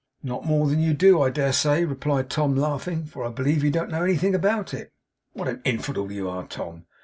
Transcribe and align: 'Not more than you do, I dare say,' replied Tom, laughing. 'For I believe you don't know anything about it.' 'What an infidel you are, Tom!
'Not 0.23 0.43
more 0.47 0.65
than 0.67 0.79
you 0.79 0.95
do, 0.95 1.21
I 1.21 1.29
dare 1.29 1.53
say,' 1.53 1.85
replied 1.85 2.27
Tom, 2.27 2.55
laughing. 2.55 3.05
'For 3.05 3.23
I 3.23 3.29
believe 3.29 3.63
you 3.63 3.69
don't 3.69 3.91
know 3.91 4.01
anything 4.03 4.33
about 4.33 4.73
it.' 4.73 4.91
'What 5.33 5.47
an 5.47 5.61
infidel 5.63 6.11
you 6.11 6.27
are, 6.27 6.47
Tom! 6.47 6.87